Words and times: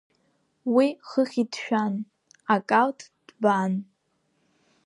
Уи 0.75 0.87
хыхь 1.09 1.35
иҭшәан, 1.43 1.93
акалҭ 2.55 2.99
ҭбаан. 3.27 3.73